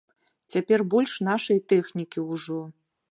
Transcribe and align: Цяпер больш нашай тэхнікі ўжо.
Цяпер 0.53 0.79
больш 0.93 1.13
нашай 1.29 1.61
тэхнікі 1.73 2.25
ўжо. 2.31 2.61